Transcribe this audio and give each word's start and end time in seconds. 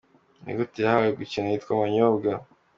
Ni 0.43 0.51
gute 0.57 0.77
yahawe 0.83 1.09
gukina 1.19 1.47
yitwa 1.51 1.79
Manyobwa?. 1.79 2.31